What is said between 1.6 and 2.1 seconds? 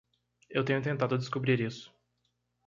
isso.